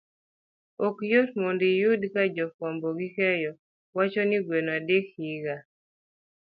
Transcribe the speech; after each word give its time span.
Ok 0.87 0.97
yot 1.13 1.29
mondo 1.41 1.63
iyud 1.75 2.01
ka 2.13 2.23
ja 2.35 2.45
fuambo 2.55 2.87
gi 2.97 3.07
keyo 3.17 3.51
wacho 3.95 4.21
ni 4.25 4.37
gweno 4.45 4.71
adek, 4.77 5.05
higa 5.17 5.55